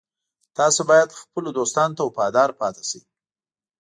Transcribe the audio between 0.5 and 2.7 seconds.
تاسو باید خپلو دوستانو ته وفادار